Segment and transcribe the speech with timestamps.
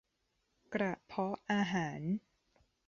[0.73, 2.01] กระเพาะอาหาร